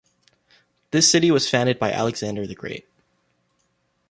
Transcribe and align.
This 0.89 1.11
city 1.11 1.29
was 1.29 1.47
founded 1.47 1.77
by 1.77 1.91
Alexander 1.91 2.47
The 2.47 2.55
Great. 2.55 2.87